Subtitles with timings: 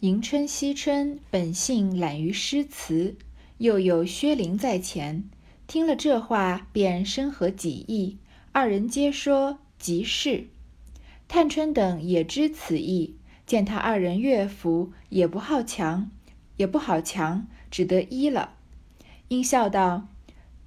[0.00, 3.16] 迎春、惜春本性懒于诗词，
[3.58, 5.28] 又有薛伶在前，
[5.66, 8.16] 听了这话，便深合己意。
[8.50, 10.46] 二人皆说即是。
[11.28, 16.10] 探春等也知此意，见他二人乐服，也不好强，
[16.56, 18.54] 也不好强，只得依了。
[19.28, 20.08] 应笑道：“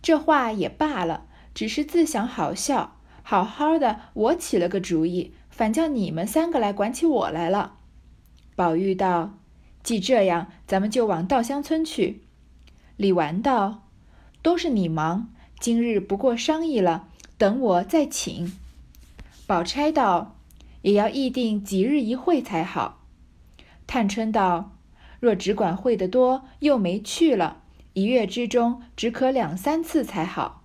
[0.03, 1.25] 这话也罢了，
[1.55, 2.99] 只是自想好笑。
[3.23, 7.77] 好好的，我起了个主意，反叫你们三个来管起我来了。”
[8.55, 9.37] 宝玉道
[9.83, 12.21] ：“既这样，咱们就往稻香村去。”
[12.97, 13.83] 李纨道
[14.41, 18.57] ：“都是你忙，今日不过商议了，等我再请。”
[19.47, 20.35] 宝钗道。
[20.83, 23.05] 也要议定几日一会才好。
[23.87, 24.73] 探春道
[25.21, 27.61] ：“若只管会得多，又没去了，
[27.93, 30.63] 一月之中只可两三次才好。”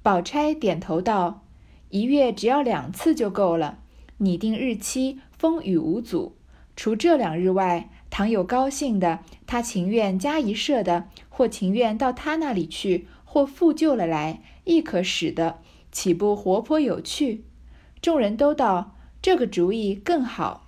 [0.00, 1.42] 宝钗点头道
[1.90, 3.80] ：“一月只要两次就够了。
[4.18, 6.36] 拟定日期，风雨无阻。
[6.82, 15.60] 除这两日外，倘有高兴的，他情愿加一社的，或情愿到他那里去，或复旧了来，亦可使得，
[15.92, 17.44] 岂不活泼有趣？”
[18.02, 18.96] 众人都道。
[19.22, 20.66] 这个主意更好。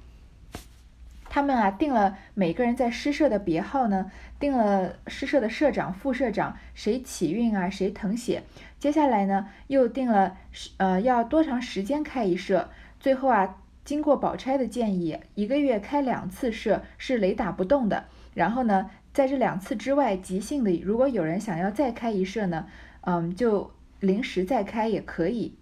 [1.29, 8.45] 他们啊，定了每个人在诗社的别号呢，定了诗社的社长、副社长，谁起韵啊，谁誊写。
[8.79, 10.37] 接下来呢，又定了
[10.77, 12.71] 呃要多长时间开一社。
[13.01, 18.05] 最后啊，经过宝钗的建议，一个月开两次社是雷打不动的。
[18.35, 22.67] 然后呢，在这两次之外，即兴的，如果有人想要再开一社呢，
[23.03, 25.57] 嗯，就临时再开也可以。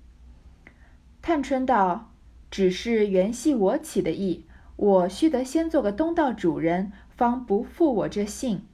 [1.21, 2.09] 探春道。
[2.53, 4.45] 只是原系我起的意，
[4.77, 8.67] 我须得先做个东道主人，方不负我这姓。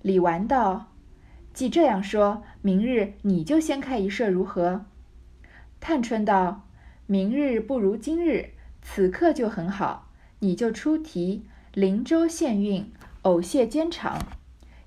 [0.00, 0.92] 李纨道
[1.52, 4.86] ：“既这样说，明日你就先开一社如何？”
[5.80, 6.68] 探春道
[7.06, 8.50] ：“明日不如今日，
[8.82, 10.08] 此刻就很好。
[10.40, 12.90] 你就出题，灵州县运，
[13.22, 14.18] 偶谢兼长。”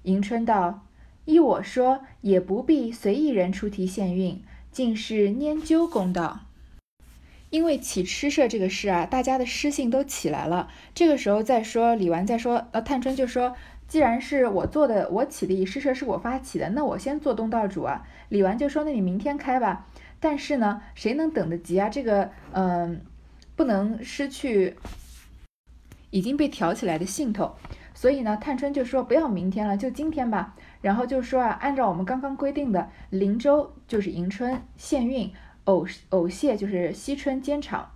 [0.04, 0.86] 迎春道
[1.26, 6.42] ：“依我说，也不必随一人出题县运，尽是拈阄公道。”
[7.52, 10.70] 因为起诗社这个事啊，大家的诗性都起来了。
[10.96, 13.56] 这个时候再说李纨，再说呃，探春就说，
[13.88, 18.08] 既然是我做的，我起的诗社是我发起的，那我先做东道主啊。
[18.30, 19.86] 李纨就说，那你明天开吧。
[20.20, 21.90] 但是呢，谁能等得及啊？
[21.90, 23.02] 这个嗯，
[23.64, 24.76] 不能失去
[26.10, 27.56] 已经被挑起来的兴头。
[27.94, 30.54] 所以呢，探春就说，不要明天了，就今天吧。
[30.82, 35.32] 然后就说啊，按照我们刚刚规定的，灵州就是迎春限运。
[35.64, 37.92] 偶偶谢就是惜春兼场，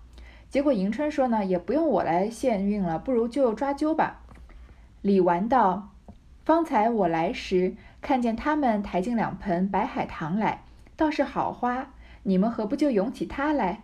[0.50, 4.22] 结果迎春说呢，也不用我来献运了，不如就抓阄吧。
[5.01, 5.89] 李纨道
[6.45, 10.63] ：“方才我来时，看见他们抬进两盆白海棠来，
[10.95, 11.89] 倒是好花，
[12.23, 13.84] 你们何不就咏起它来？”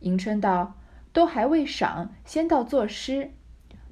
[0.00, 0.74] 迎春道
[1.16, 3.30] ：“都还未赏，先到作诗。”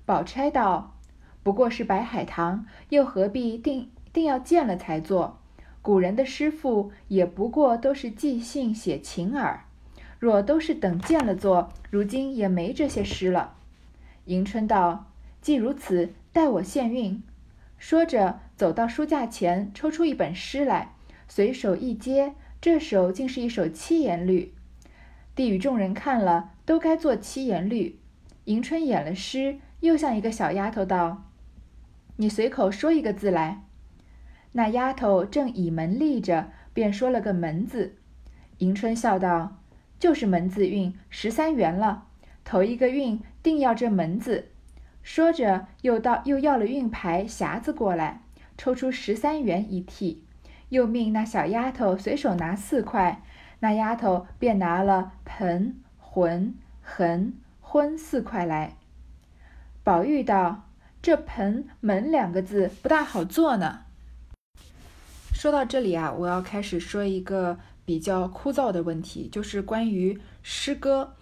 [0.04, 0.98] 宝钗道
[1.42, 5.38] ：“不过是白海棠，又何必定定要见了才做？”
[5.80, 9.64] 古人的诗赋也不过都是即兴写情耳，
[10.18, 13.54] 若都是等见了做，如今也没这些诗了。
[14.26, 15.06] 迎春道
[15.40, 17.22] ：“既如此，待我献韵。”
[17.78, 20.92] 说着，走到书架前，抽出一本诗来，
[21.26, 24.52] 随手一接，这首竟是一首七言律。
[25.34, 27.98] 递与众人看了，都该做七言律。
[28.44, 31.24] 迎春演了诗，又向一个小丫头道
[32.16, 33.62] ：“你随口说一个字来。”
[34.52, 37.96] 那丫头正倚门立着，便说了个“门”字。
[38.58, 39.56] 迎春笑道
[39.98, 42.04] ：“就是门字韵，十三元了。
[42.44, 44.50] 头一个韵定要这门字。”
[45.02, 48.22] 说着，又到又要了韵牌匣子过来，
[48.56, 50.18] 抽出十三元一屉，
[50.68, 53.22] 又命那小丫头随手拿四块。
[53.64, 57.32] 那丫头便拿了盆、魂、痕、
[57.62, 58.76] 昏四块来。
[59.82, 60.68] 宝玉道
[61.00, 63.84] ：“这盆、门两个字不大好做呢。”
[65.32, 71.14] 说到这里啊，我要开始说一个比较枯燥的问题，就是关于诗歌。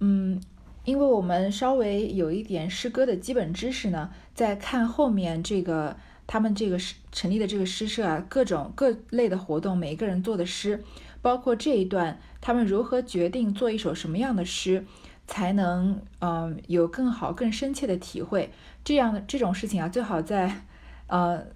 [0.00, 0.42] 嗯，
[0.84, 10.84] 因为我们稍微有一点诗歌的基本知识呢，在看后面这个他们这个诗成立的这个诗社啊，各种各类的活动，每一个人做的诗，
[11.22, 14.84] 包括这一段他们如何决定做一首什么样的诗，
[15.26, 18.52] 才能嗯有更好更深切的体会。
[18.84, 20.64] 这样的这种事情啊，最好在
[21.06, 21.46] 呃。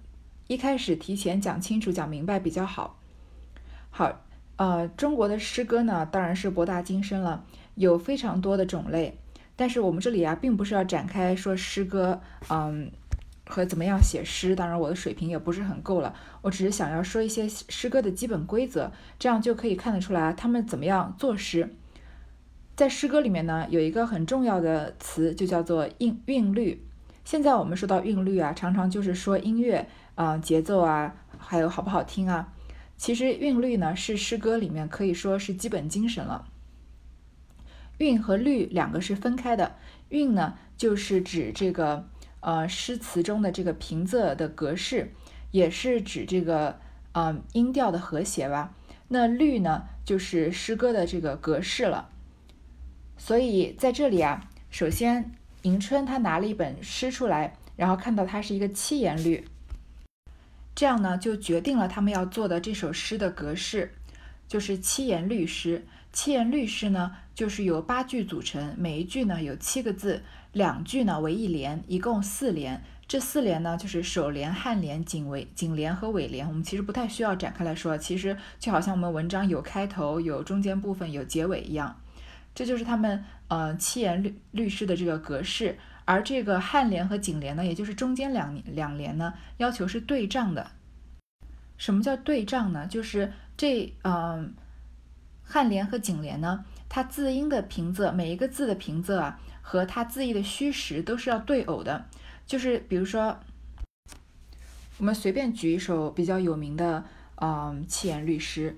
[0.49, 2.97] 一开始提前讲清楚、讲明白比较好。
[3.89, 4.21] 好，
[4.55, 7.43] 呃，中国的诗歌呢，当然是博大精深了，
[7.75, 9.17] 有非常多的种类。
[9.57, 12.89] 但是我们这里啊，并不是要展开说诗歌，嗯，
[13.47, 14.55] 和怎么样写诗。
[14.55, 16.13] 当然，我的水平也不是很够了。
[16.41, 21.73] 我只是想要说一些诗歌的基本规则，这样就可以看得出来他们怎么样作诗。
[22.75, 26.85] 在诗歌里面呢，有一个很重要的词，就叫做韵韵律。
[27.25, 32.53] 现在我们说到韵律啊，常常就是说音乐啊、节奏啊，还有好不好听啊。
[32.95, 36.45] 其实韵律呢，是诗歌里面可以说是基本精神了。
[37.97, 39.75] 韵和律两个是分开的，
[40.09, 42.07] 韵呢就是指这个
[42.47, 45.11] 呃诗词中的这个平仄的格式，
[45.51, 46.79] 也是指这个
[47.11, 48.73] 呃音调的和谐吧。
[49.09, 52.07] 那律呢就是诗歌的这个格式了。
[53.17, 55.33] 所以在这里啊，首先
[55.63, 59.45] 迎春他拿了一本诗出来，然后看到它是一个七言律。
[60.73, 63.91] 这样呢，就决定了他们要做的这首诗的格式，
[64.47, 65.85] 就是七言律诗。
[66.13, 72.83] 七言律诗呢，就是由八句组成，每一句呢有七个字，两句呢为一联，一共四联。
[73.07, 76.45] 这四联呢，就是首联、颔联、颈尾、颈联和尾联。
[76.45, 82.01] 我们其实不太需要展开来说，其实就好像我们文章有开头、有中间部分、有结尾一样。
[82.53, 85.77] 这就是他们呃七言律律诗的这个格式。
[86.03, 90.71] 而这个颔联和颈联呢，也就是中间两两联呢，要求是对仗的。
[91.77, 92.87] 什么叫对仗呢？
[92.87, 94.53] 就是这嗯，
[95.47, 99.39] 颔联和颈联呢，它字音的平仄，每一个字的平仄啊，
[99.69, 102.05] 和它字义的虚实都是要对偶的。
[102.45, 103.37] 就是比如说，
[104.97, 107.03] 我们随便举一首比较有名的
[107.35, 108.77] 嗯七言律诗，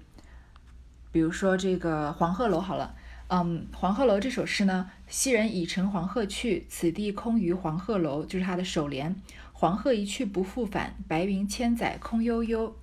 [1.12, 2.96] 比如说这个《黄鹤楼》好了。
[3.28, 9.16] 嗯，《黄鹤楼》这首诗呢，昔人已乘黄鹤去，此地空余黄鹤楼，就是它的首联。
[9.54, 12.76] 黄鹤一去不复返，白云千载空悠悠，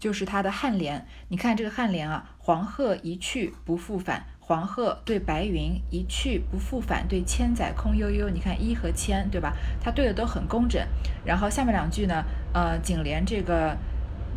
[0.00, 1.06] 就是它的颔联。
[1.28, 8.28] 你看这个颔联啊，黄鹤一去不复返，黄鹤对白云一去不复返，对千载空悠悠。
[8.28, 9.54] 你看一和千，对吧？
[9.80, 10.84] 它对的都很工整。
[11.24, 13.76] 然后下面两句呢，呃，颈联这个。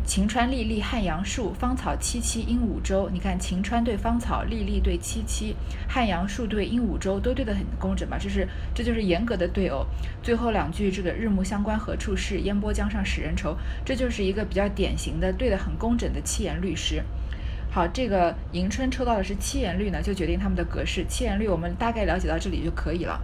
[0.06, 3.10] 晴川历历汉阳树，芳草萋萋鹦鹉洲。
[3.12, 5.52] 你看，晴川对芳草，历历对萋萋，
[5.88, 8.16] 汉阳树对鹦鹉洲，都对得很工整吧？
[8.16, 9.84] 这是，这就是严格的对偶。
[10.22, 12.42] 最后两句，这个日暮乡关何处是？
[12.42, 13.56] 烟波江上使人愁。
[13.84, 17.02] 这就是一个比较典型的对的很工整的七言律诗。
[17.70, 21.04] 好，这个迎春抽到的是七言律呢，就决定他们的格式。
[21.08, 23.20] 七言律我们大概了解到这里就可以了。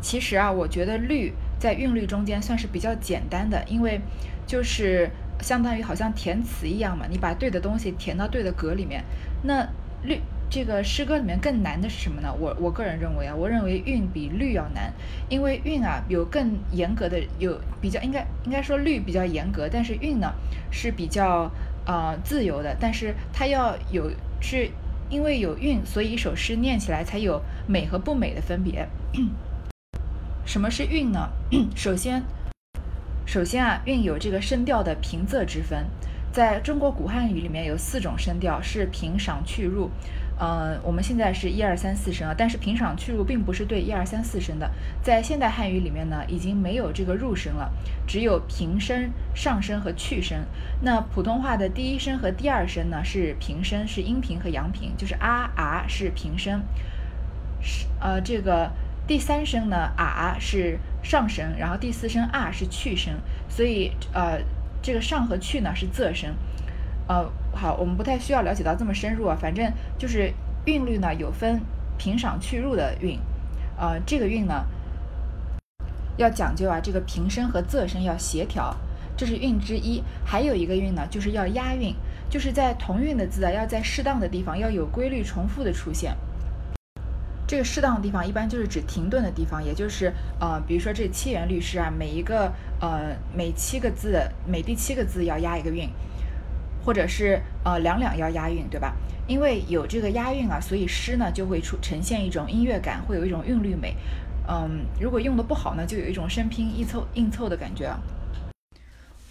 [0.00, 4.00] 其实啊，我觉得律在韵律中间算是比较简单的，因为
[4.46, 5.10] 就是。
[5.40, 9.04] 相当于好像填词一样嘛，你把对的东西填到对的格里面。
[9.42, 9.66] 那
[10.04, 12.32] 律这个诗歌里面更难的是什么呢？
[12.38, 14.92] 我我个人认为啊，我认为韵比律要难，
[15.28, 20.32] 因为韵啊有更严格的，有比较应该应该说律比较严格，但是韵呢
[20.70, 21.50] 是比较
[21.86, 24.10] 呃自由的，但是它要有
[24.40, 24.70] 是
[25.10, 28.88] 因为有韵，所以一首诗念起来才有美和不美的分别。
[30.46, 31.28] 什么是韵呢？
[31.74, 32.22] 首先。
[33.26, 35.86] 首先啊，韵有这个声调的平仄之分，
[36.30, 39.90] 在中国古汉语里面有四种声调，是平赏去入。
[40.38, 44.70] 嗯，我们现在是一二三四声啊，但是平赏去入并不是对一二三四声的。
[45.02, 47.72] 在现代汉语里面呢，已经没有这个入声了，
[48.06, 50.38] 只有平声、上声和去声。
[50.82, 56.62] 那普通话的第一声和第二声呢是平声，是阴平和阳平，就是啊啊是平声，
[57.60, 58.70] 是呃这个。
[59.06, 63.12] 第三声呢啊是上声，然后第四声啊是去声，
[63.50, 64.40] 所以呃
[64.80, 66.34] 这个上和去呢是仄声，
[67.06, 70.32] 呃好，我们不太需要了解到这么深入啊，反正就是
[70.66, 71.60] 韵律呢有分
[71.96, 73.18] 平赏去入的韵，
[73.78, 74.66] 呃这个韵呢
[76.16, 78.76] 要讲究啊，这个平声和仄声要协调，
[79.16, 81.94] 这是韵之一，还有一个韵呢就是要押韵，
[82.28, 86.16] 就是在同韵的字啊要在适当的地方要有规律重复的出现。
[87.46, 95.88] 这个适当的地方一般就是指停顿的地方，也就是呃，比如说这七言律诗啊，每一个呃每七个字，每第七个字要押一个韵，
[96.84, 98.94] 或者是呃两两要押韵，对吧？
[99.26, 103.96] 因为有这个押韵啊，所以诗呢就会出呈现一种音乐感，会有一种韵律美。
[104.46, 107.90] 嗯，如果用的不好呢，就有一种生拼硬凑硬凑的感觉。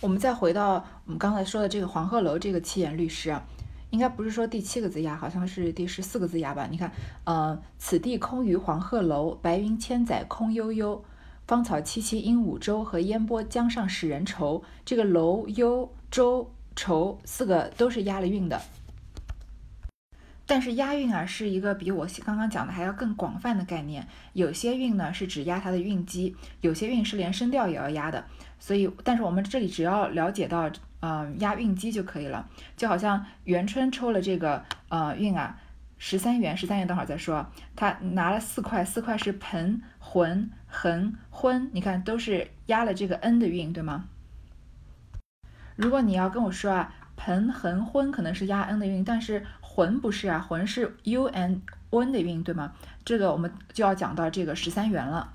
[0.01, 3.45] 我们再回到我们刚才说的这个《黄鹤楼》这个七言律诗啊。
[3.91, 6.67] 应该不是说第七个字押，好像是第十四个字押吧？
[6.71, 6.91] 你看，
[7.25, 11.05] 呃，此地空余黄鹤楼，白云千载空悠悠，
[11.45, 14.63] 芳草萋萋鹦鹉洲，和烟波江上使人愁。
[14.83, 18.61] 这个楼、悠、洲、愁四个都是押了韵的。
[20.45, 24.07] 但是押韵啊，是一个比我刚刚讲的还要更广泛的概念。
[24.33, 28.25] 有些韵呢是只押它的韵基，有些韵是连声调也要押的。
[28.59, 30.71] 所以，但是我们这里只要了解到。
[31.05, 35.59] 嗯，押韵基就可以了，就好像元春抽了这个呃韵啊，
[35.97, 37.45] 十三元，十三元，等会儿再说。
[37.75, 44.05] 他拿了四块，四块是盆、魂、横、昏，你看都是押了这个 n 的韵，对吗？
[45.75, 51.61] 如果你要跟我说啊，盆、横、昏可能是押 n 的韵，但是魂不是啊，魂是 u n
[51.91, 52.73] n 的韵，对吗？
[53.05, 55.31] 这个我们就要讲到这个十三元了。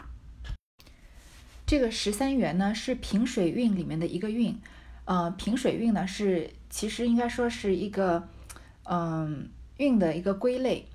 [1.66, 4.58] 这个十三元呢是平水韵里面的一个韵，
[5.04, 8.26] 呃，平水韵呢是其实应该说是一个
[8.84, 10.86] 嗯韵的一个归类，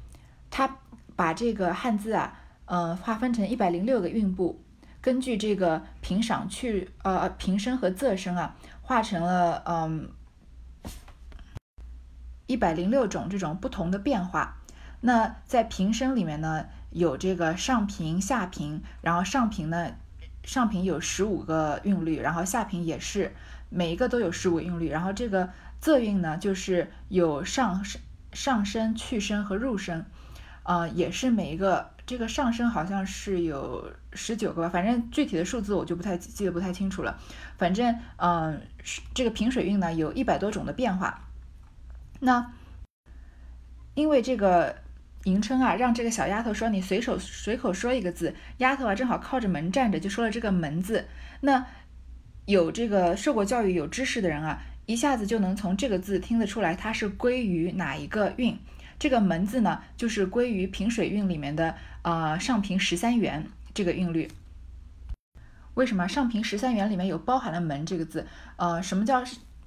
[0.49, 0.77] 它
[1.15, 4.59] 把这个汉字啊，呃，划分成一百零六个韵部，
[4.99, 10.11] 根据这个平赏去呃平声和仄声啊，化成了嗯
[12.45, 14.57] 一百零六种这种不同的变化。
[15.01, 16.67] 那在平声里面呢？
[16.91, 19.95] 有这个上平下平，然后上平呢，
[20.43, 23.35] 上平有十五个韵律，然后下平也是
[23.69, 25.49] 每一个都有十五韵律，然后这个
[25.81, 27.83] 仄韵呢，就是有上
[28.31, 30.05] 上升、去声和入声，
[30.61, 37.19] 呃，也是每一个这个上升好像是有十九个吧，反正具体的数字我就不太记得不太清楚了，
[37.57, 38.61] 反正嗯，
[39.13, 41.27] 这个平水韵呢有一百多种的变化，
[42.19, 42.51] 那
[43.95, 44.75] 因为这个。
[45.25, 51.07] 迎春啊，让这个小丫头说：“你随手随口说一个字。”丫头啊，正好靠着门站着，就说了这个“门”字。
[51.39, 51.65] 那
[52.45, 58.59] 有这个受过教育、有知识的人啊，一下子就能从这个字听得出来，它是归于哪一个韵。
[59.03, 64.31] 这个“门”字呢，就是归于平水韵里面的啊上平十三元这个韵律。
[65.73, 68.25] 为什么上平十三元里面有包含了“门”这个字？
[68.55, 69.21] 呃，什么叫？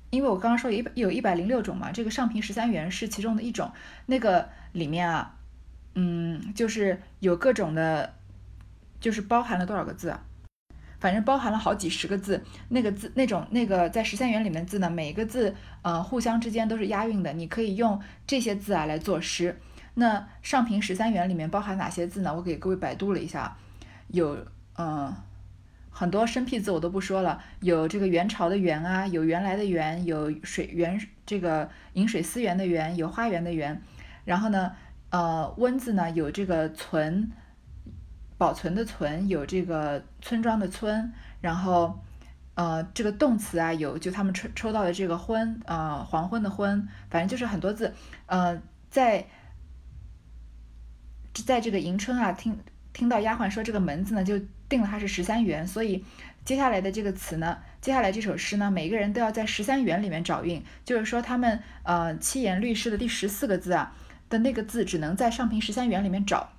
[0.09, 3.71] 因为我刚刚说有一有一百零六种嘛，这个上平十三元是其中的一种。
[4.07, 5.37] 那个里面啊。
[5.97, 8.15] 嗯，就是有各种的，
[9.01, 10.25] 就是包含了多少个字啊？
[10.99, 12.43] 反正包含了好几十个字。
[12.69, 17.33] 那个字，那种那个在十三元里面字呢，每个字呃互相之间都是押韵的。
[17.33, 19.59] 你可以用这些字啊来作诗。
[19.95, 22.35] 那上平十三元里面包含哪些字呢？
[22.35, 23.57] 我给各位百度了一下，
[24.09, 24.39] 有
[24.77, 25.15] 嗯
[25.91, 33.83] 很多生僻字我都不说了，有这个元朝的元啊，有原来的元，有水源这个饮水思源的源，有花园的园，
[34.25, 34.73] 然后呢。
[35.09, 37.31] 呃，温字呢有这个存，
[38.39, 41.99] 保存的存，有这个村庄的村，然后
[42.55, 47.95] 呃这个动词啊有就他们抽抽到的这个昏，呃黄昏的昏，反正就是很多字，
[48.27, 49.27] 呃在
[51.33, 52.59] 在这个迎春啊听
[52.93, 54.39] 听到丫鬟说这个门字呢就
[54.69, 56.05] 定了它是十三元，所以
[56.45, 63.95] 接下来的这个词呢，接下来这首诗呢每个人都要在十三元里面找韵，就是说他们呃七言律诗的第十四个字啊。
[64.29, 66.51] 的那个字只能在上平十三元里面找，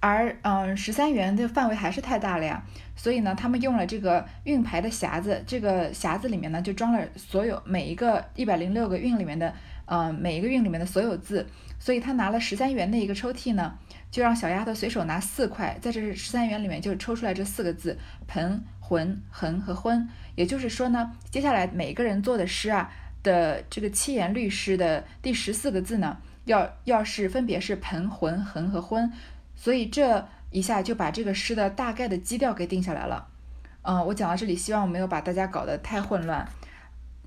[0.00, 2.64] 而嗯十三元的范围还是太大了呀，
[2.96, 9.54] 所以呢，他们用了这个韵牌的匣子，这个匣子里面呢就装了所有每一个一百零六个韵里面的，
[9.84, 11.46] 呃每一个韵里面的所有字，
[11.78, 13.74] 所以他拿了十三元的一个抽屉呢，
[14.10, 22.90] 就让小丫头随手拿四块，在这十三元里面就抽出来这四个字盆浑横和昏，也就是说呢，接下来每个人做的诗啊
[23.22, 26.16] 的这个七言律诗的第十四个字呢。
[26.46, 29.12] 要要是分别是盆、浑、横和昏，
[29.60, 33.28] 所以这一下就把这个诗的大概的基调给定下来了。
[33.82, 36.48] 嗯，我讲到这里，希望我没有把大家搞得太混乱。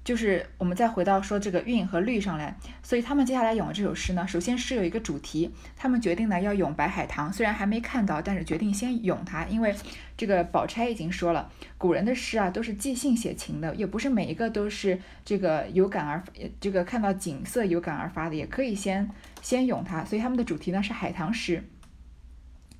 [0.04, 9.74] 就是我们再回到说这个韵和律上来，所以他们接下来咏的这首诗呢，首先是有一个主题，他们决定呢要咏白海棠，虽然还没看到，但是决定先咏它，因为
[10.18, 16.24] 这个宝钗已经说了，古人的诗啊都是即兴写情的，也不是每一个都是这个有感而
[16.60, 19.08] 这个看到景色有感而发的，也可以先
[19.44, 21.63] 先咏它，所以他们的主题呢是海棠诗。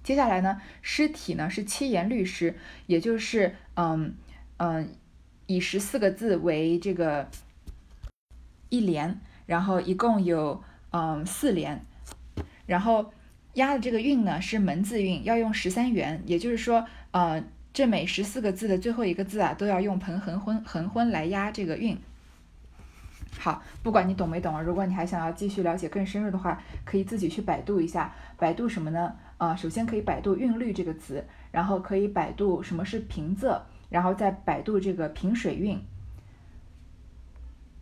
[0.03, 2.55] 接下来呢，诗体呢是七言律诗，
[2.88, 4.15] 也就是嗯
[4.57, 4.89] 嗯。
[5.45, 7.27] 以十四个字为这个
[8.69, 11.86] 一联，然后一共有嗯四联，
[12.65, 13.12] 然后
[13.55, 17.43] 押的这个韵呢是门字韵，要用十三元，也就是说，呃，
[17.74, 21.98] 这每十四个字的最后一个字啊，都要用盆横昏横昏来押这个韵。
[23.38, 29.13] 好，不管你懂没懂，如果你还想要继续了解更深入的话，可以自己去百度一下，百度什么呢？
[29.43, 33.59] 啊，首先可以百度韵律这个词，然后可以百度什么是平仄。
[33.89, 35.79] 然后再百度这个平水韵，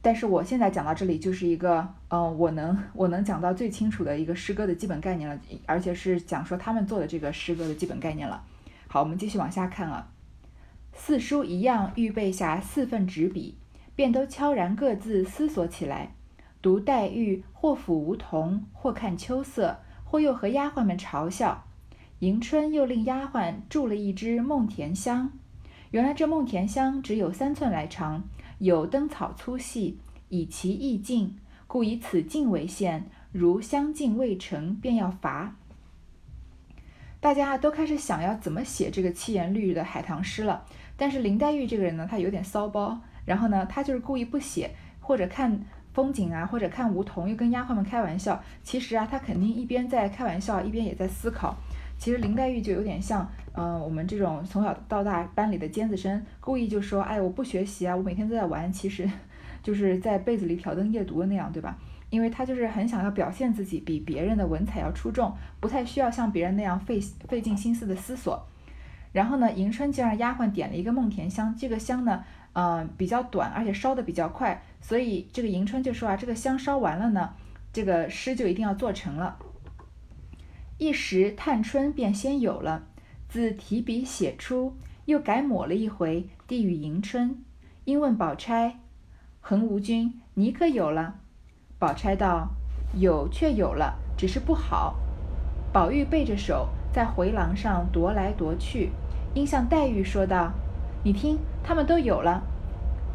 [0.01, 8.43] 但是我现在讲到这里就是一个，嗯，我能我能讲到最清楚的一个诗歌的基本概念了，而且是讲说他们做的这个诗歌的基本概念了。
[8.89, 10.09] 好，我们继续往下看啊。
[10.93, 13.55] 四书一样预备下四份纸笔，
[13.95, 16.13] 便都悄然各自思索起来。
[16.61, 19.79] 读黛玉，或抚梧桐，或看秋色，
[20.11, 21.63] 或又和丫鬟们嘲笑。
[22.19, 25.31] 迎春又令丫鬟筑了一支梦田香。
[25.91, 28.25] 原来这梦田香只有三寸来长，
[28.59, 33.05] 有灯草粗细，以其意境，故以此境为限。
[33.31, 35.55] 如香径未成，便要罚。
[37.21, 40.65] 大家都开始想要怎么写这个七言律的海棠诗了。
[40.97, 48.41] 但是林黛玉这个人呢，她有点骚包，然后呢，她就是故意不写，或者看风景啊，或者看梧桐，又跟丫鬟们开玩笑。
[48.63, 51.55] 其实啊，她肯定一边在开玩笑，一边也在思考。
[51.97, 59.07] 其实林黛玉就有点像，嗯，我们这种从小到大班里的尖子生，故意就说，哎，我不学习啊，我每天都在玩，其实
[59.61, 61.77] 就是在被子里挑灯夜读的那样，对吧？
[62.09, 68.47] 因为他就是很想要表现自己比别人的文采要出众，不太需要像别人那样费费尽心思的思索。
[69.13, 77.33] 然后呢，迎春就让丫鬟点了一个梦甜香，这个香呢，嗯，比较短，而且烧的比较快，所以这个迎春就说啊，这个香烧完了呢，
[77.71, 79.37] 这个诗就一定要做成了。
[80.77, 82.83] 一时探春便先有了，
[83.29, 87.41] 自提笔写出，又改抹了一回，递与迎春。
[87.85, 88.79] 因问宝钗
[89.39, 91.19] ：“恒无君，你可有了？”
[91.79, 92.49] 宝钗道
[92.99, 94.99] ：“有，却有了，只是不好。”
[95.71, 98.89] 宝玉背着手在回廊上踱来踱去，
[99.33, 100.51] 因向黛玉说道
[101.03, 102.43] ：“你听，他们都有了。”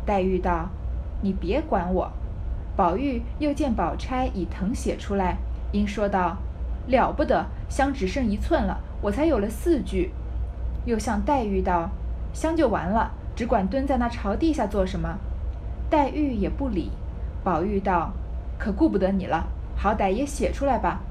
[0.05, 0.69] 黛玉道
[1.23, 2.11] ：“你别管我。”
[2.77, 5.39] 宝玉又见宝钗已誊写出来，
[5.73, 6.37] 因说道
[6.89, 10.13] ：“了不得，香只剩一寸了，我才有了四句。”
[10.85, 11.91] 又向黛玉道
[12.33, 15.19] ：“香就完了，只管蹲在那朝地下做什么？”
[15.91, 16.91] 黛玉也不理。
[17.43, 18.13] 宝玉道。
[18.59, 21.03] 可顾不得你了，好歹也写出来吧。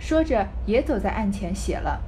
[0.00, 2.00] 说着，也走在案前写了。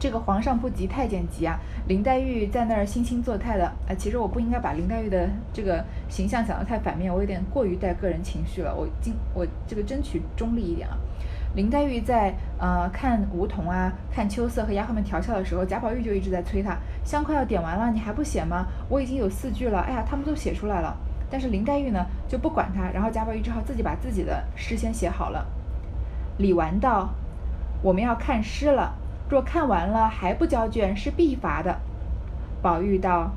[0.00, 1.60] 这个皇上不急太监急啊！
[1.86, 3.66] 林黛玉在那儿惺惺作态的。
[3.86, 8.74] 啊，其实我不应该把林黛玉的这个形象讲得太反面，我有点过于带个人情绪了。
[8.74, 10.96] 我今我这个争取中立一点啊。
[11.54, 18.66] 林黛玉在呃看梧桐啊，看秋色和丫鬟们调笑的时候，贾宝玉就一直在催她，香快要点完了，你还不写吗？
[18.88, 19.80] 我已经有四句了。
[19.80, 20.96] 哎呀，他们都写出来了。
[21.30, 25.46] 但是林黛玉呢就不管他，然后贾宝玉只好自己把自己的诗先写好了。
[26.38, 27.10] 李纨道
[27.84, 28.94] ：“我们要看诗了，
[29.30, 31.80] 若看完了还不交卷，是必罚的。”
[32.60, 33.30] 宝玉道：“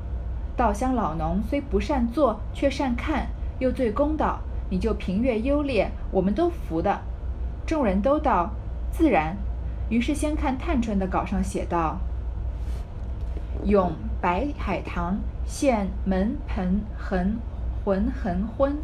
[0.56, 3.28] 稻香老农虽不善作，却善看，
[3.60, 7.00] 又最公道，你就评阅优劣，我们都服的。”
[7.64, 8.50] 众人都道
[8.92, 9.36] ：“自然。”
[9.88, 11.98] 于是先看探春的稿上写道
[13.64, 17.38] ：“咏白海棠现门盆痕。”
[17.84, 18.78] 浑横昏，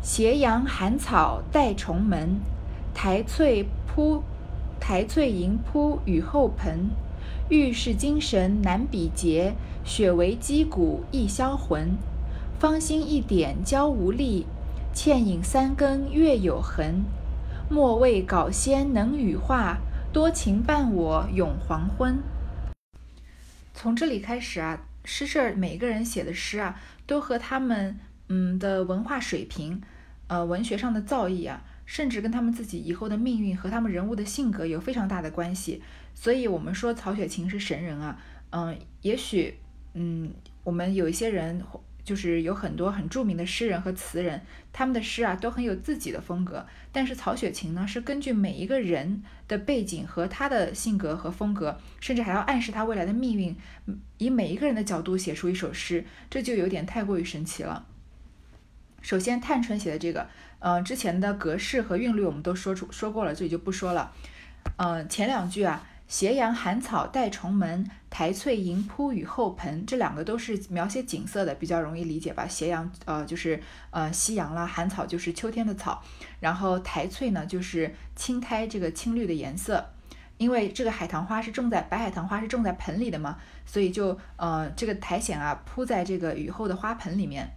[0.00, 2.40] 斜阳寒草带重门，
[2.94, 4.24] 苔翠铺
[4.80, 6.90] 苔翠盈铺雨后盆。
[7.48, 9.54] 玉是精神难比劫，
[9.84, 11.96] 雪为肌骨易销魂。
[12.58, 14.46] 芳心一点娇无力，
[14.92, 17.04] 倩影三更月有痕。
[17.70, 19.78] 莫谓稿仙能羽化，
[20.12, 22.18] 多情伴我永黄昏。
[23.74, 24.80] 从这里开始啊。
[25.06, 29.82] 诗社每个人写的诗啊，都和他们嗯的文化水平，
[30.28, 35.82] 呃文学上的造诣啊，甚至跟他们自己以后的命运和他们人物的性格有非常大的关系。
[36.14, 38.18] 所以，我们说曹雪芹是神人啊，
[38.50, 39.58] 嗯，也许
[39.94, 41.62] 嗯我们有一些人。
[42.04, 44.42] 就是有很多很著名的诗人和词人，
[44.74, 46.66] 他们的诗啊都很有自己的风格。
[46.92, 53.56] 但是曹雪芹呢，是根据每一个人的背景和他的性格和风格，甚至还要暗示他未来的命运，
[54.18, 57.86] 以每一个人的角度写出一首诗，这就有点太过于神奇了。
[59.00, 60.28] 首先，探春写的这个，
[60.66, 64.10] 嗯，之前的格式和韵律我们都说出说过了，这里就不说了。
[64.78, 65.86] 嗯，前两句啊。
[66.06, 69.84] 斜阳寒草带重门，苔翠盈铺雨后盆。
[69.86, 72.46] 这两个都是描写景色的，比较容易理解吧？
[72.46, 76.02] 斜阳，呃，就是呃夕阳啦；寒草就是秋天的草。
[76.40, 79.92] 然后苔翠呢，就是青苔这个青绿的颜色。
[80.36, 87.56] 因为这个海棠花是种在白海棠花是种在盆里的嘛，所以就呃这个苔藓啊铺在这个雨后的花盆里面。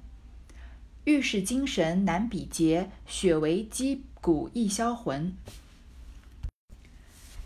[1.08, 5.34] 玉是精神难比劫，雪为肌骨易销魂。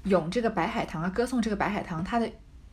[0.05, 2.27] 咏这个白海棠啊，歌颂这个白海棠，它的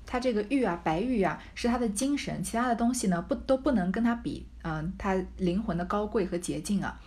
[0.06, 6.98] 它这个玉啊，白玉啊，是它的精神，其他的东西呢，不都不能跟它比，嗯，它灵魂的高贵和洁净啊。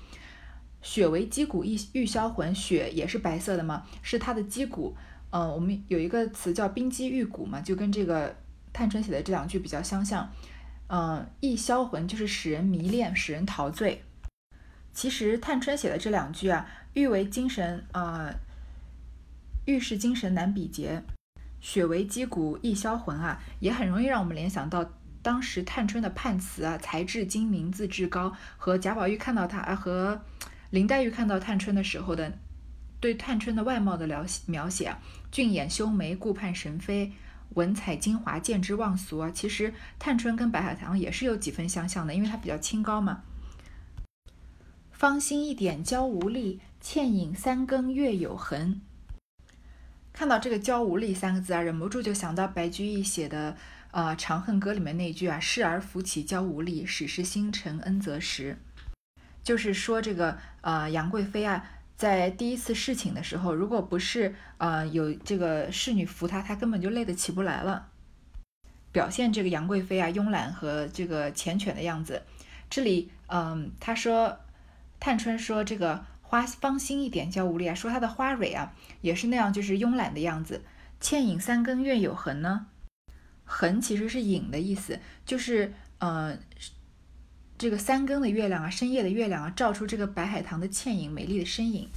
[0.83, 3.87] 雪为肌骨易玉销魂，雪也是白色的吗？
[4.03, 4.95] 是它的肌骨，
[5.31, 8.35] 嗯，我们有一个词叫冰肌玉骨嘛，就跟这个
[8.71, 10.31] 探春写的这两句比较相像，
[10.93, 14.03] 嗯，易销魂就是使人迷恋，使人陶醉。
[14.93, 18.35] 其实探春写的这两句啊，玉为精神，呃。
[19.65, 21.03] 玉是精神难比劫，
[21.61, 30.19] 雪为肌骨易销魂啊，也很容易让我们联想到当时探春的判词啊，才智精明，自志高，和贾宝玉看到他啊，和
[30.71, 32.39] 林黛玉看到探春的时候的
[32.99, 34.99] 对探春的外貌的描描写啊，
[35.31, 37.13] 俊眼修眉，顾盼神飞，
[37.55, 39.31] 文采精华，见之忘俗啊。
[39.31, 43.23] 其实探春跟白海棠也是有几分相像的，因为她比较清高嘛。
[44.91, 48.81] 芳心一点娇无力，倩影三更月有痕。
[50.13, 53.55] 看到这个“娇无力”三个字啊，忍不住就想到白居易写的
[53.91, 58.57] 呃《长恨歌》里面那句啊：“侍儿扶起娇无力，始是星辰恩泽时。”
[59.41, 61.65] 就是说这个呃杨贵妃啊，
[62.01, 67.89] 在第一次侍寝的时候，如果不是呃有这个侍女扶他，他根本就累得起不来了。
[68.91, 72.23] 表现这个杨贵妃啊慵懒和这个缱绻的样子。
[72.71, 74.39] 这里，嗯，他说，
[74.99, 80.63] 探春说这个花芳心一点叫无力啊，说她的花蕊啊也是那样，就是慵懒的样子。
[80.99, 82.65] 倩影三更月有痕呢，
[83.45, 86.35] 痕其实是影的意思，就是呃
[87.61, 91.87] 这个三更的月亮啊，深夜的月亮啊，照出这个白海棠的倩影，美丽的身影。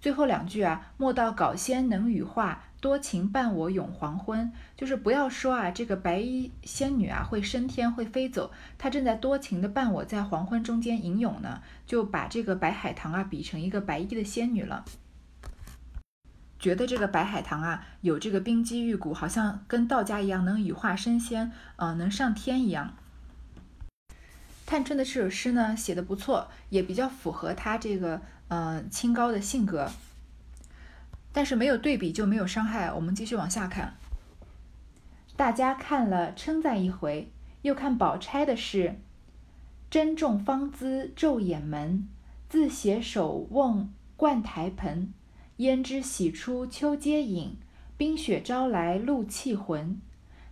[0.00, 2.64] 最后两句啊，莫道搞仙能羽化。
[2.80, 14.86] 多情伴我永黄昏，就是不要说啊，这个白衣仙女啊会升天会飞走，她正在多情的伴我在黄昏中间吟咏呢，就把这个白海棠啊比成一个白衣的仙女了，
[16.58, 22.96] 觉得这个白海棠啊有这个冰肌玉骨，好像跟道家一样能羽化升仙，呃，能上天一样。
[24.72, 29.90] 探春的这首诗呢写的不错，也比较符合她这个呃清高的性格。
[31.30, 32.90] 但是没有对比就没有伤害。
[32.90, 33.92] 我们继续往下看，
[35.36, 37.30] 大家看了称赞一回，
[37.60, 38.98] 又看宝钗的是：
[39.90, 42.08] 珍重芳姿昼掩门，
[42.48, 45.12] 自携手瓮灌台盆。
[45.58, 47.58] 胭脂洗出秋阶影，
[47.98, 50.00] 冰雪招来露气魂。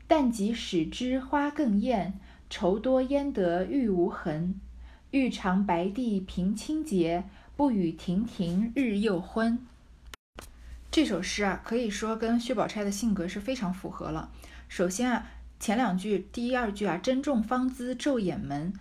[0.07, 4.61] 但即使知花更艳，愁多焉得玉无痕。
[5.13, 7.25] 欲尝白帝平清节，
[7.57, 9.59] 不与亭亭日又昏。
[10.91, 14.31] 这首诗啊，可以说跟薛宝钗的性格是非常符合了。
[14.69, 15.27] 首先啊，
[15.59, 18.73] 前两句，第一二句啊，珍重芳姿昼掩门，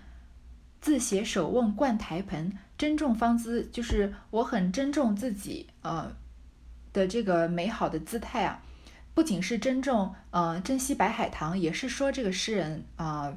[0.81, 2.51] 自携手瓮灌台盆。
[2.77, 6.15] 珍重芳姿就是我很珍重自己呃
[6.93, 8.61] 的这个美好的姿态啊，
[9.13, 13.35] 不仅是珍重呃珍惜白海棠，也是说这个诗人啊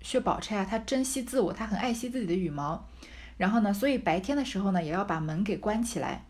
[0.00, 2.86] 薛宝钗啊，她珍惜自我，她很爱惜自己的羽毛。
[3.36, 6.24] 然后呢，所以白天的时候呢，也要把门给关起来。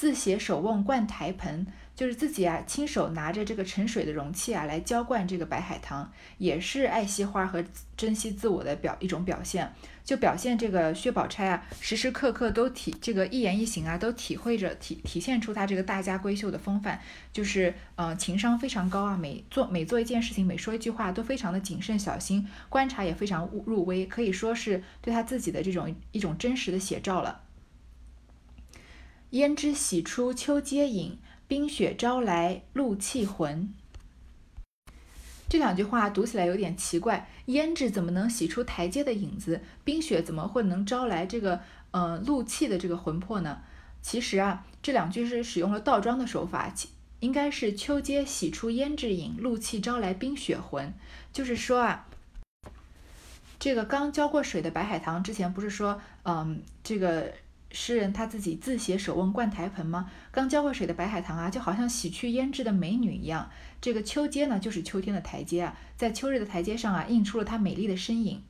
[0.00, 7.62] 自携手瓮灌台盆，就是自己啊亲手拿着这个盛水的容器啊来浇灌这个白海棠，也是爱惜花和
[7.98, 9.70] 珍惜自我的表一种表现。
[10.02, 16.98] 就表现这个薛宝钗啊，时时刻刻都体这个一言一行啊都体会着体体现出她这个大家闺秀的风范，
[17.30, 27.42] 就是呃情商非常高啊，每做每做一件事情，每说一句话都非常的谨慎小心，观察也非常入微，可以说是对她自己的这种一种真实的写照了。
[29.32, 31.16] 胭脂洗出秋阶影，
[31.46, 33.72] 冰雪招来露气魂。
[35.48, 39.62] 这两句话读起来有点奇怪，胭脂怎么能洗出台阶的影子？
[39.84, 41.60] 冰雪怎么会能招来这个
[41.92, 43.60] 呃露气的这个魂魄呢？
[44.02, 46.74] 其实啊，这两句是使用了倒装的手法，
[47.20, 50.92] 应该是秋阶洗出胭脂影，露气招来冰雪魂。
[51.32, 52.08] 就是说啊，
[53.60, 57.32] 这个刚浇过水的白海棠，之前不是说嗯这个。
[57.72, 60.10] 诗人他自己自写手瓮灌台盆吗？
[60.32, 63.48] 刚浇过水的白海棠啊，就好像洗去胭脂的美女一样。
[63.80, 68.42] 这个秋阶呢，就是秋天的台阶啊，在秋日的台阶上啊，映出了她美丽的身影。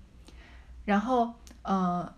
[0.87, 2.15] 然后，呃，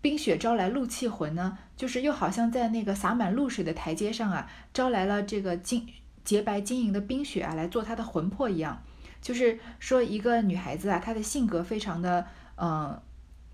[0.00, 5.88] 冰雪招来露气魂呢，就是又好像在那个洒满露水的台阶上啊，招来了这个晶
[6.24, 8.82] 洁白晶莹的冰雪啊，来做她的魂魄一样。
[9.20, 13.02] 就是说，一个女孩子啊，她的性格非常的，嗯，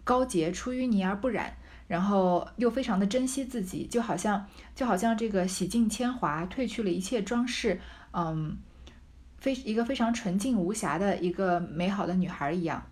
[0.04, 1.56] 高洁出淤泥而不染。
[1.88, 4.46] 然后又非常的珍惜自己，就好像
[4.76, 7.80] 就好像这个洗尽铅华，褪去了一切装饰，
[8.12, 8.58] 嗯，
[9.38, 12.86] 非一个非常纯净无瑕的一个美好的女孩一样。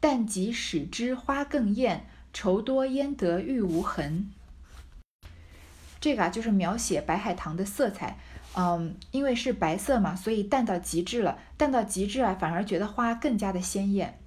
[0.00, 4.30] 但即使知花更艳，愁多焉得玉无痕。
[6.00, 8.18] 这个啊，就是描写白海棠的色彩，
[8.56, 14.18] 嗯，因为是白色嘛，所以淡到极致了，淡到极致啊，反而觉得花更加的鲜艳。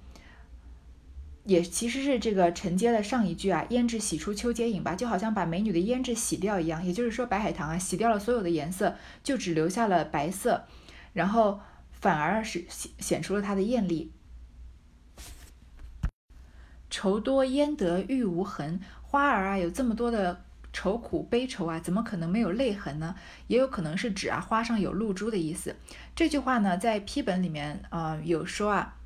[1.44, 6.84] 也其实是这个承接了上一句啊，胭脂洗出秋阶影吧，就好像把美女的胭脂洗掉一样。
[6.84, 10.64] 也就是说，白海棠啊，洗掉了所有的颜色，就只留下了白色，
[11.12, 14.10] 然后反而是显显出了她的艳丽。
[16.88, 18.80] 愁多焉得玉无痕？
[19.02, 23.14] 花儿啊，有这么多的愁苦悲愁啊，怎么可能没有泪痕呢？
[23.48, 25.76] 也有可能是指啊，花上有露珠的意思。
[26.14, 28.96] 这句话呢，在批本里面啊，有说啊。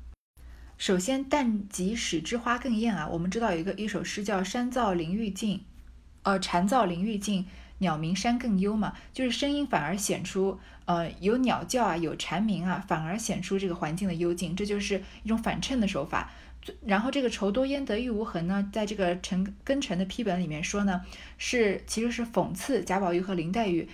[0.79, 5.59] 首先，但即使知花更艳啊，我们知道有一个一首诗叫“山噪林愈静”，
[6.23, 7.45] 呃，蝉噪林愈静，
[7.79, 16.31] 鸟鸣山更幽嘛，就是声音反而显出，呃，有鸟叫啊，有蝉鸣啊，反而显出这个环境的幽静，这就是一种反衬的手法。
[16.85, 21.01] 然后这个愁多焉得玉无痕呢，在这个陈庚辰的批本里面说呢，
[21.37, 23.89] 是其实是讽刺贾宝玉和林黛玉，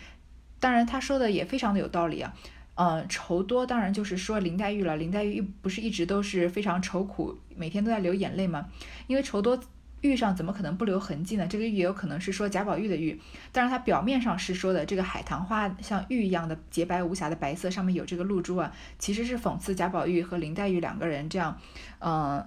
[0.60, 2.36] 当然他说的也非常的有道理啊。
[2.76, 4.98] 呃，愁多当然就是说林黛玉了。
[4.98, 8.68] 林黛玉不是一直都是非常愁苦，每天都在流眼泪吗？
[9.08, 9.58] 因为愁多
[10.02, 11.48] 玉上怎么可能不留痕迹呢？
[11.48, 13.20] 这个玉也有可能是说贾宝玉的玉，
[13.54, 21.58] 但是它表面上是说的这个海棠花像玉一样的洁白无瑕的白色，上面有这个露珠啊，其实是讽刺贾宝玉和林黛玉两个人这样，
[22.00, 22.46] 嗯，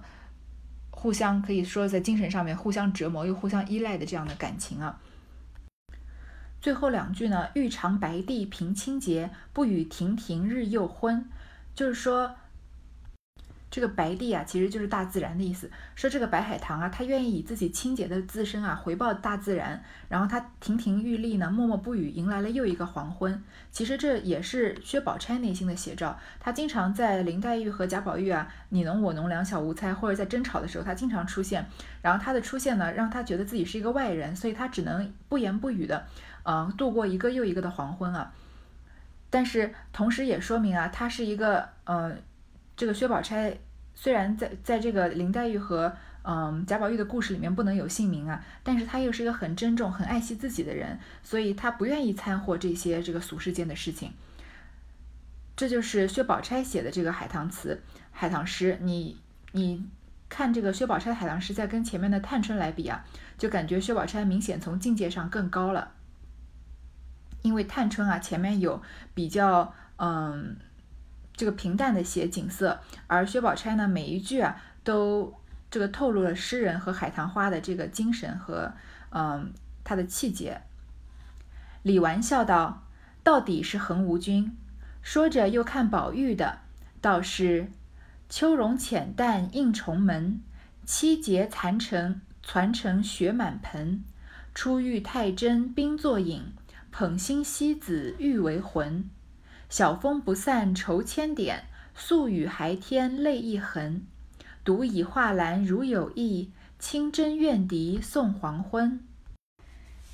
[0.91, 5.01] 互相可以说在精神上面互相折磨又互相依赖的这样的感情啊。
[6.61, 11.25] 最后两句呢，玉长白帝平清洁，不与亭亭日又昏，
[11.73, 12.35] 就是说。
[13.71, 15.69] 这个白帝啊，其实就是大自然的意思。
[15.93, 23.43] 说这个白海棠啊，她愿意以自己清洁的自身啊回报大自然，然后她亭亭玉立呢，默默不语，迎来了又一个黄昏。
[23.71, 26.19] 其实这也是薛宝钗内心的写照。
[26.39, 31.63] 他经常在林黛玉和贾宝玉啊你侬我侬两小无猜，或者在争吵的时候，他经常出现。
[32.01, 36.07] 然后他的出现呢，让他觉得自己是一个外人，所以他只能不言不语的，
[36.49, 38.33] 嗯，度过一个又一个的黄昏啊。
[39.29, 42.19] 但是同时也说明啊，他是一个嗯。
[42.79, 43.57] 这个薛宝钗
[43.93, 54.13] 虽然在在这个林黛玉和嗯贾宝玉的故事里面不能有姓名啊，但是她又是一个很珍重、很爱惜自己的人，所以她不愿意掺和这些这个俗世间的事情。
[55.57, 58.77] 这就是薛宝钗写的这个海棠词、海棠诗。
[58.79, 59.19] 你
[59.51, 59.85] 你
[60.29, 63.03] 看这个薛宝钗的海棠诗，在跟前面的探春来比啊，
[63.37, 65.91] 就感觉薛宝钗明显从境界上更高了。
[67.41, 68.81] 因为探春啊前面有
[69.13, 70.57] 比较嗯。
[71.39, 75.33] 这个平淡的写景色，而薛宝钗呢，每一句啊都
[75.71, 78.73] 这个透露了诗人和海棠花的这个精神和
[79.11, 79.53] 嗯
[79.85, 80.59] 他的气节。
[81.81, 82.83] 李纨笑道
[83.23, 84.53] ：“到底是横无君。”
[85.01, 86.59] 说着又看宝玉的，
[86.99, 87.71] 道是
[88.27, 90.41] ：“秋容浅淡映重门，
[90.85, 94.03] 七节残成攒成雪满盆。
[94.53, 96.51] 初遇太真冰作影，
[96.91, 99.09] 捧心西子玉为魂。”
[99.69, 104.07] 晓风不散愁千点，宿雨还添泪一痕。
[104.63, 108.99] 独倚画栏如有意，清真怨笛送黄昏。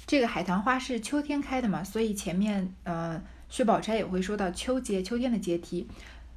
[0.06, 5.88] 这个海棠花是秋天开的嘛，所以前面呃薛宝钗也会说到秋节，秋天的阶梯。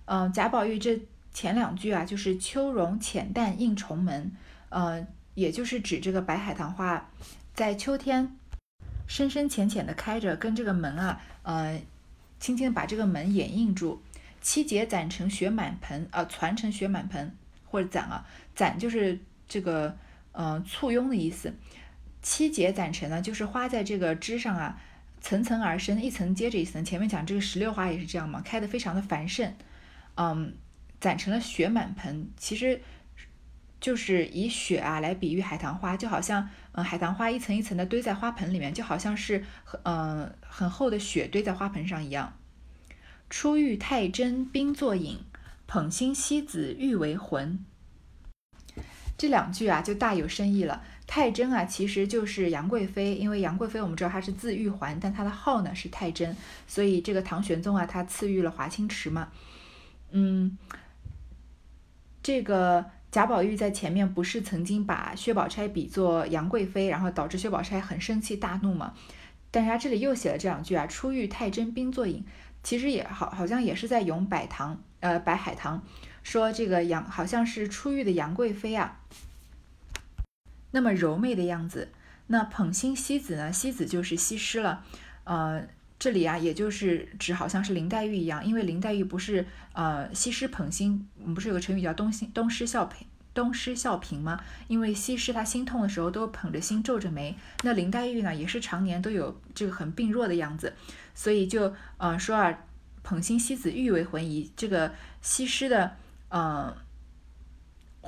[0.06, 1.00] 嗯，贾宝玉这
[1.34, 4.32] 前两句啊，就是秋容浅淡映重门，
[4.70, 7.10] 呃，也就是指这个白海棠花
[7.52, 8.36] 在秋天
[9.08, 11.80] 深深浅浅的开着，跟这个门啊，呃。
[12.40, 14.00] 轻轻把这个门掩映住，
[14.40, 17.34] 七节攒成雪满盆，呃，攒成雪满盆
[17.66, 19.18] 或者攒啊，攒就是
[19.48, 19.96] 这个
[20.30, 21.52] 呃簇拥的意思。
[22.22, 24.80] 七节攒成呢，就是花在这个枝上啊，
[25.20, 26.84] 层层而生，一层接着一层。
[26.84, 29.52] 前面讲这个石榴花也是这样嘛，开的非常的繁盛，
[30.14, 30.54] 嗯，
[31.00, 32.80] 攒成了雪满盆，其实
[33.80, 39.44] 就是以雪啊来比喻海棠花，就好像嗯海棠花一层一层的堆在花盆里面，就好像是
[39.84, 40.32] 嗯。
[40.50, 42.36] 很厚的雪堆在花盆上一样。
[43.30, 45.20] 初遇太真冰作影，
[45.68, 47.64] 捧心西子玉为魂。
[49.16, 50.82] 这两句啊，就大有深意了。
[51.06, 56.36] 太真啊，其实就是杨贵妃，因为杨贵妃我们知道她是字玉环，但她的号呢是太真，
[56.66, 59.28] 所以这个唐玄宗啊，他赐予了华清池嘛。
[60.10, 60.58] 嗯，
[62.20, 68.94] 这个贾宝玉在前面不是曾经把薛宝钗比作杨贵妃，然后导致薛宝钗很生气大怒吗？
[69.50, 72.24] 但是他这里又写了这两句啊，初遇太真冰作影，
[72.62, 75.82] 其实也好，好像也是在咏百堂，呃，白海棠，
[76.22, 79.00] 说这个杨好像是初遇的杨贵妃啊，
[80.72, 81.88] 那么柔媚的样子。
[82.26, 83.50] 那捧心西子呢？
[83.50, 84.84] 西子就是西施了，
[85.24, 85.66] 呃，
[85.98, 93.04] 这里啊，也就是指好像是林黛玉一样，因为林黛玉不是呃西施捧心，我们不是有个成语叫东心东施效颦。
[93.34, 94.40] 东施效颦吗？
[94.66, 100.72] 因为西施她心痛的时候都捧着心皱着眉，那林黛玉呢也是常年都有这个很病弱的样子，
[101.14, 102.58] 所以就呃说啊，
[103.04, 105.96] 捧心西子玉为魂，以这个西施的
[106.30, 106.74] 嗯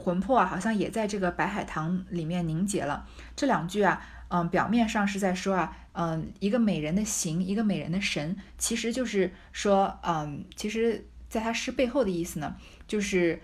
[0.00, 3.06] 魂魄啊，好像也在这个白海棠里面凝结了。
[3.36, 12.56] 这两句啊，嗯，表面上是在说啊，嗯，一个美人的形，一个美人的神，其实就是说，嗯，其实在他诗背后的意思呢，
[12.88, 13.40] 就是。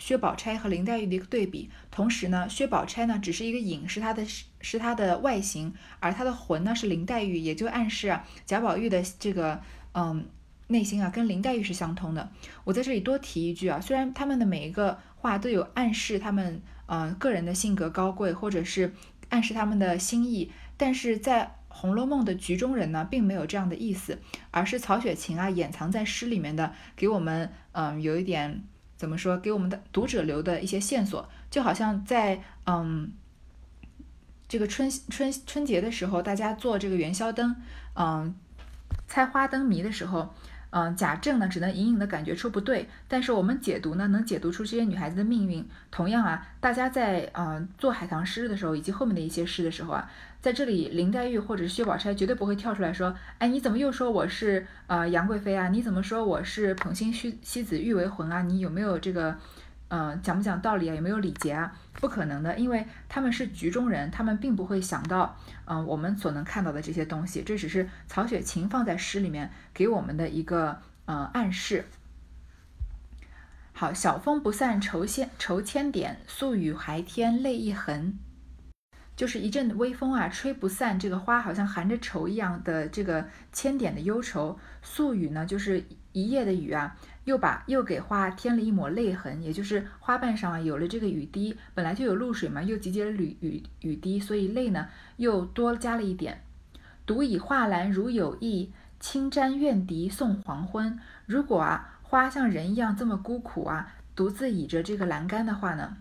[0.00, 4.24] 薛宝钗和林黛玉的一个对比，同时呢，薛宝钗呢只是一个影，是她的，
[4.62, 9.60] 是她的外形，而她的魂呢是林黛玉，也就暗示啊贾宝玉的这个
[9.92, 10.26] 嗯
[10.70, 12.30] 内心啊跟林黛玉是相通的。
[12.64, 18.94] 我在这里多提一句啊，虽然他们的每一个话都有暗示他们嗯个人的性格高贵，或者是
[19.28, 24.18] 暗示他们的心意，但是在《红楼梦》的局中人呢，并没有这样的意思，
[24.50, 28.64] 而是曹雪芹啊掩藏在诗里面的，给我们嗯有一点。
[28.96, 29.38] 怎么说？
[29.38, 33.10] 给我们的读者留的一些线索，就好像在嗯，
[34.46, 37.56] 这个春春春节的时候，大家做这个元宵灯，
[37.94, 38.34] 嗯，
[39.08, 40.34] 猜花灯谜的时候，
[40.70, 45.66] 嗯，贾政呢只能隐隐的感觉出不对，但是我们解读呢能解读出这些女孩子的命运。
[45.90, 55.68] 同样啊，大家在嗯做海棠诗的时候，以及后面的一些诗的时候啊，在这里林黛玉或者薛宝钗绝对不会跳出来说，哎，你怎么又说我是呃杨贵妃啊？
[55.68, 58.42] 你怎么说我是捧心虚西子欲为魂啊？
[58.42, 59.36] 你有没有这个？
[59.90, 60.94] 嗯，讲不讲道理啊？
[60.94, 61.76] 有没有礼节啊？
[61.94, 71.84] 不可能的，因为他们是局中人，他们并不会想到，嗯，我们所能看到的这些东西，这只是曹雪芹放在诗里面给我们的一个嗯暗示。
[73.72, 78.16] 好，晓风不散愁千愁千点，宿雨还添泪一痕。
[79.16, 84.58] 就是一阵微风啊，吹不散这个花，好像含着愁一样的这个千点的忧愁。
[84.82, 96.42] 宿雨呢，就是一夜的雨啊，又把又给花添了一抹泪痕，也就是花瓣上啊有了这个雨滴，本来就有露水嘛，又集结了雨雨雨滴，所以泪呢又多加了一点。
[97.06, 100.98] 独倚画栏如有意，轻沾怨笛送黄昏。
[101.26, 105.96] 如果啊花像人一样这么孤苦啊，独自倚着这个栏杆的话呢，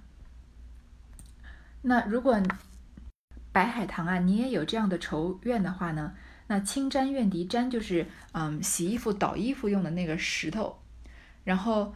[1.81, 2.41] 那如果。
[3.51, 6.13] 白海棠啊，你也有这样的愁怨的话呢？
[6.51, 10.79] 那轻沾怨笛，沾就是嗯洗衣服、倒衣服用的那个石头，
[11.43, 11.93] 然后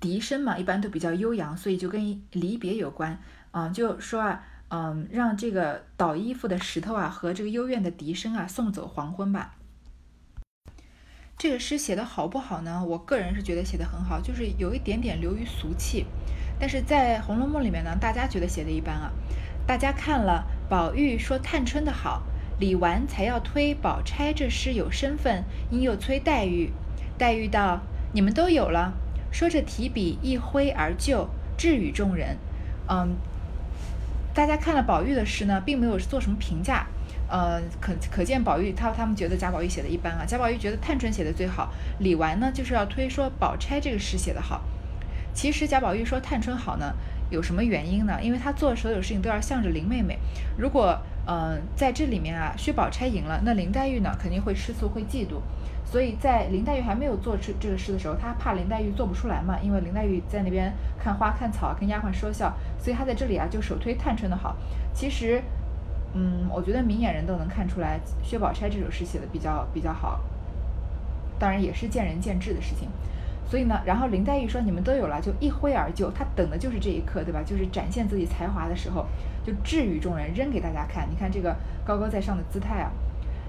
[0.00, 3.22] 笛声嘛，一般都比较悠扬，所以就跟离别有关。
[3.52, 9.54] 嗯，就说啊，嗯，让这个倒衣服的石头啊和这个幽怨的笛声啊送走黄昏吧。
[11.38, 12.84] 这个诗写的好不好呢？
[12.84, 16.04] 我个人是觉得写的很好，就是有一点点流于俗气，
[16.58, 19.12] 但是在《红楼梦》里面呢，大家觉得写的一般啊。
[19.64, 22.24] 大家看了，宝玉说探春的好，
[22.62, 26.70] 李纨才要推宝钗这诗有身份，因又催黛玉。
[27.18, 27.80] 黛玉道
[28.14, 28.92] ：“你们都有了。”
[29.32, 32.36] 说着提笔一挥而就，至与众人。
[32.88, 33.16] 嗯，
[34.32, 36.86] 大家看了宝玉的诗呢，并没有做什么评价。
[37.28, 40.24] 呃，可可见宝玉他他们觉得贾宝玉写的一般啊。
[40.24, 44.62] 贾宝玉觉得探春写的最好，李纨呢就是要推说宝钗这个诗写的好。
[45.34, 46.94] 其实贾宝玉说探春好呢。
[47.32, 48.18] 有什么原因呢？
[48.22, 50.18] 因为他做所有事情都要向着林妹妹。
[50.58, 55.40] 如果嗯在这里面啊，薛宝钗赢了，那林黛玉呢肯定会吃醋，会嫉妒。
[55.84, 64.56] 所以在林黛玉还没有做出这个诗的时候，他怕林黛玉做不出来嘛，因为林黛玉在那边看花看草，跟丫鬟说笑，所以他在这里啊就首推探春的好。
[64.94, 65.42] 其实，
[66.14, 70.20] 嗯，我觉得明眼人都能看出来，薛宝钗这首诗写的比较比较好。
[71.38, 72.88] 当然也是见仁见智的事情。
[73.48, 76.10] 所以呢，然后林黛玉说：“你们都有了，就一挥而就。
[76.12, 77.42] 她等的就是这一刻，对吧？
[77.44, 79.06] 就是展现自己才华的时候，
[79.44, 81.06] 就置于众人，扔给大家看。
[81.10, 82.90] 你看这个高高在上的姿态啊。”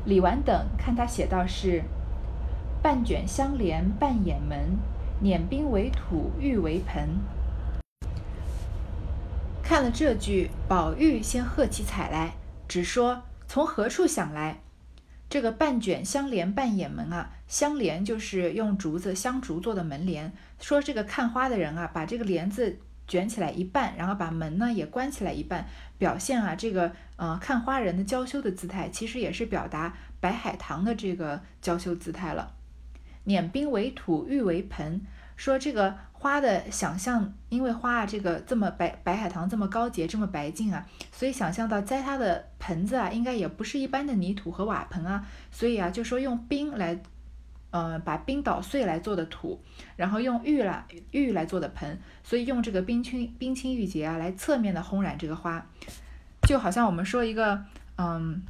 [0.06, 1.84] 李纨等看他写到是
[2.84, 4.78] “半卷香帘半掩门，
[5.22, 7.08] 碾冰为土玉为盆”。
[9.64, 12.34] 看了这句，宝玉先喝起彩来，
[12.68, 14.58] 只说：“从何处想来？”
[15.34, 20.32] 这个半卷香帘半掩门啊，香帘就是用竹子香竹做的门帘。
[20.62, 25.68] 说这个看花的人啊，把这个帘子卷起来一半，然后把门呢也关起来一半，
[25.98, 32.54] 表现啊这个呃看花人的娇羞的姿态，其实也是表达白海棠的这个娇羞姿态了。
[33.24, 35.02] 碾冰为土，玉为盆。
[35.36, 46.98] 说这个花的想象，因为花啊，这个这么白白海棠这么高洁，这么白净啊，所以想象到栽它的盆子啊，应该也不是一般的泥土和瓦盆啊，所以啊，就说用冰来，
[47.72, 49.62] 呃，把冰捣碎来做的土，
[49.98, 55.68] 然后用玉来玉来做的盆，所以用这个冰清冰清玉洁啊，来侧面的烘染这个花，
[56.48, 57.66] 就好像我们说一个，
[57.98, 58.42] 嗯，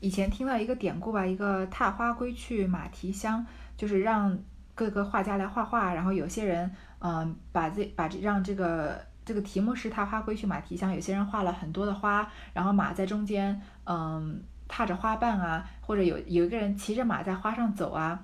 [0.00, 3.44] 以前听到一个典故吧，一个踏花归去马蹄香，
[3.76, 4.38] 就是让。
[4.74, 18.18] 各个画家来画画，然后有些人，嗯，把这把这让这个这个题目是“踏花归去马蹄香”，有些人画了很多的花，然后马在中间，嗯，踏着花瓣啊，或者有有一个人骑着马在花上走啊，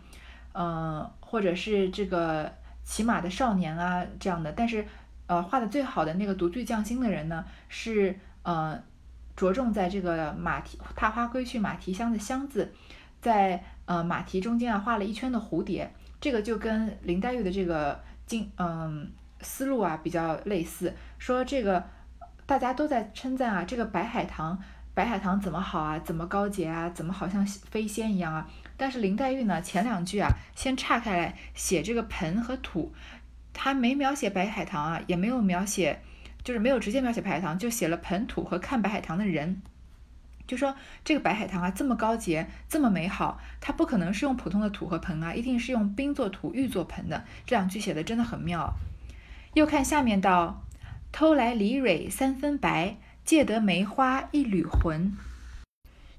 [0.54, 2.50] 嗯，或者是这个
[2.82, 4.50] 骑马的少年啊这样的。
[4.52, 4.86] 但是，
[5.26, 8.80] 呃，画的最好的那个独具匠心的人呢，是呃
[9.36, 12.72] 着重在这个马蹄“踏花归去马蹄香”的“香”字，
[13.20, 15.92] 在呃马蹄中间啊画了一圈的蝴蝶。
[16.20, 21.84] 这个就跟林黛玉的这个经嗯思路啊比较类似，说这个
[22.44, 24.58] 大家都在称赞啊，这个白海棠，
[24.94, 28.50] 白海棠怎么好啊，怎么高洁啊，怎么好像飞仙一样啊？
[28.76, 32.92] 但是林黛玉呢，前两句啊先岔开来写这个盆和土，
[33.52, 36.00] 她没描写白海棠啊，也没有描写，
[36.42, 39.62] 就是没有直接描写白海棠，就写了盆土和看白海棠的人。
[40.48, 40.74] 就说
[41.04, 47.24] 这个白海棠啊，这么高洁，这么美好，它不可能是用普通的土和盆啊，一定是用冰做土，玉做盆的。
[47.46, 48.72] 这两句写的真的很妙。
[49.54, 50.64] 又看下面道
[51.12, 55.16] ：“偷来梨蕊三分白，借得梅花一缕魂。”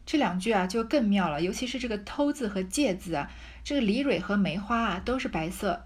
[0.05, 3.31] 这两句啊就更妙了，尤其是这个偷字和借字啊，
[3.63, 5.85] 这个梨蕊和梅花啊都是白色，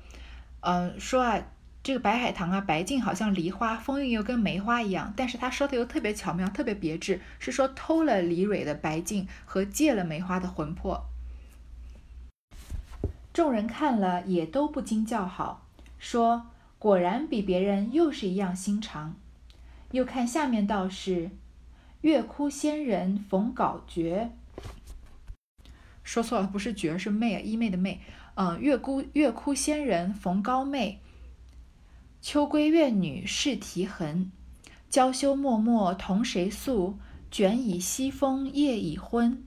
[0.61, 1.41] 嗯，说啊
[1.83, 11.05] 这个白海棠啊白净好像梨花，风韵又跟梅花一样，但是他说的又特别巧妙，特别别致，是说偷了李蕊的白净和借了梅花的魂魄。
[13.33, 15.65] 众人看了也都不禁叫好，
[15.99, 16.47] 说
[16.79, 19.15] 果然比别人又是一样心肠。
[19.91, 21.31] 又看下面道是。
[22.01, 24.31] 月窟仙人逢稿绝，
[26.03, 28.01] 说错了，不是绝，是妹啊，一妹的妹。
[28.35, 30.99] 嗯，月窟月窟仙人逢高妹，
[32.23, 34.31] 秋闺怨女试啼痕。
[34.89, 36.97] 娇羞脉脉同谁诉？
[37.29, 39.43] 卷倚西风夜已昏。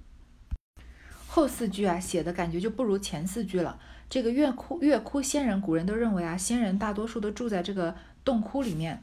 [1.27, 3.81] 后四句啊，写的感觉就不如前四句了。
[4.11, 9.03] 这个月窟月窟仙人，古人都认为啊，仙人大多数都住在这个洞窟里面，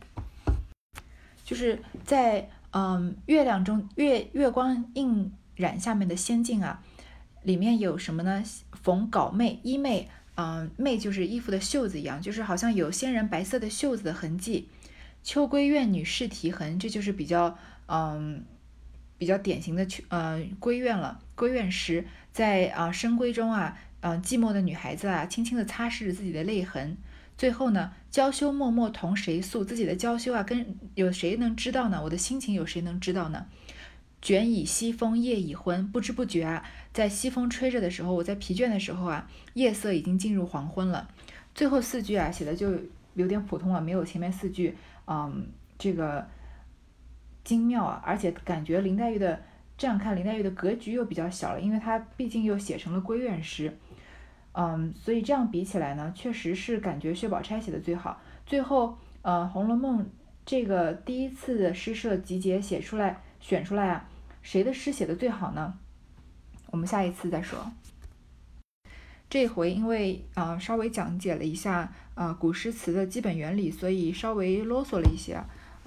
[1.43, 2.51] 就是在。
[2.75, 6.81] 嗯，月亮中月月光映染下面的仙境啊，
[7.43, 8.43] 里面有什么呢？
[8.71, 14.67] 逢稿妹衣妹，嗯，妹就是衣服的袖子一样，就是好像有仙人白色的袖子的痕迹。
[15.23, 17.57] 秋闺怨女试啼痕，这就是比较
[17.87, 18.43] 嗯
[19.17, 21.19] 比较典型的秋呃闺怨了。
[21.37, 26.97] 闺怨诗在啊深闺中啊，嗯寂寞的女孩子啊，轻轻地擦拭着自己的泪痕。
[27.37, 29.63] 最后呢，娇羞脉脉同谁诉？
[29.63, 32.01] 自己的娇羞啊，跟有谁能知道呢？
[32.03, 33.47] 我的心情有谁能知道呢？
[34.21, 36.63] 卷倚西风夜已昏，不知不觉啊，
[36.93, 41.09] 在西风吹着的时候，我在疲倦的时候啊，夜色已经进入黄昏了。
[41.55, 42.71] 最后四句啊，写的就
[43.15, 44.77] 有点普通了，没有前面四句，
[45.07, 46.27] 嗯，这个
[47.43, 49.41] 精妙啊，而且感觉林黛玉的
[49.75, 53.75] 这样看，林黛玉的格局又比较小了，因为她毕竟又写成了闺怨诗。
[54.51, 58.21] 嗯，所以这样比起来呢，确实是感觉薛宝钗写的最好。
[58.45, 60.03] 最后，呃，《红楼梦》
[60.45, 64.07] 这个第一次诗社集结写出来、选出来啊，
[64.43, 65.79] 谁的诗写的最好呢？
[66.73, 67.71] 我们下一次再说。
[69.29, 75.39] 这回因为啊稍微讲解了一下啊古诗词的基本原理，所以稍微啰嗦了一些。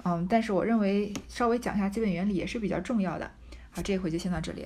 [0.03, 3.29] 嗯，但是我认为稍微讲一下基本原理也是比较重要的。
[3.69, 4.65] 好，这回就先到这里。